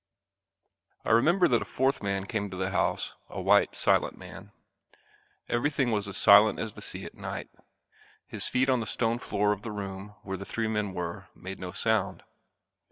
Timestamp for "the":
2.57-2.71, 6.73-6.81, 8.79-8.87, 9.61-9.69, 10.37-10.43